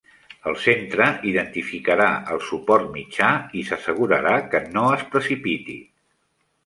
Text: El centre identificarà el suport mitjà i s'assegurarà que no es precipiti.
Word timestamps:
El 0.51 0.55
centre 0.61 1.05
identificarà 1.31 2.07
el 2.35 2.41
suport 2.47 2.89
mitjà 2.95 3.29
i 3.61 3.65
s'assegurarà 3.69 4.35
que 4.55 4.63
no 4.75 4.87
es 4.99 5.05
precipiti. 5.17 5.77